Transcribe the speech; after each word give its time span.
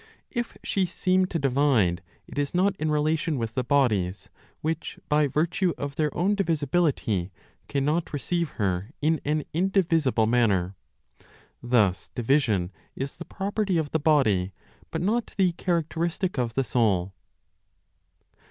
If 0.31 0.57
she 0.63 0.87
seem 0.87 1.27
to 1.27 1.37
divide, 1.37 2.01
it 2.25 2.39
is 2.39 2.55
not 2.55 2.75
in 2.77 2.89
relation 2.89 3.37
with 3.37 3.53
the 3.53 3.63
bodies, 3.63 4.31
which, 4.61 4.97
by 5.09 5.27
virtue 5.27 5.75
of 5.77 5.93
their 5.95 6.11
own 6.17 6.33
divisibility, 6.33 7.31
cannot 7.67 8.11
receive 8.11 8.49
her 8.57 8.89
in 8.99 9.21
an 9.25 9.43
indivisible 9.53 10.25
manner. 10.25 10.75
Thus 11.61 12.07
division 12.15 12.71
is 12.95 13.17
the 13.17 13.25
property 13.25 13.77
of 13.77 13.91
the 13.91 13.99
body, 13.99 14.53
but 14.89 15.01
not 15.01 15.35
the 15.37 15.51
characteristic 15.51 16.39
of 16.39 16.55
the 16.55 16.63
soul. 16.63 17.13